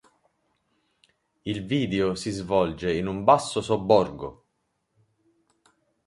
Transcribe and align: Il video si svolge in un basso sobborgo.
Il 1.45 1.63
video 1.63 2.15
si 2.15 2.31
svolge 2.31 2.91
in 2.95 3.05
un 3.05 3.23
basso 3.23 3.61
sobborgo. 3.61 4.45